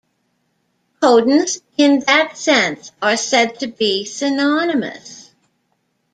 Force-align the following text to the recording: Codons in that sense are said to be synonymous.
Codons 0.99 1.61
in 1.77 1.99
that 2.07 2.35
sense 2.35 2.91
are 3.03 3.15
said 3.15 3.59
to 3.59 3.67
be 3.67 4.03
synonymous. 4.03 5.29